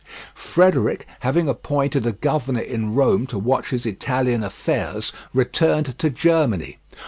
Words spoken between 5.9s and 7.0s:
to Germany.